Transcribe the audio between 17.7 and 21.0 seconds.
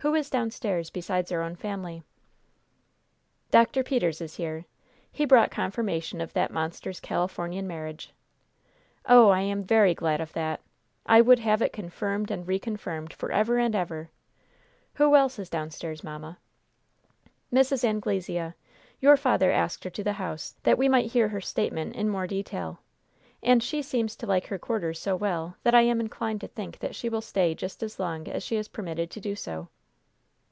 Anglesea. Your father asked her to the house, that we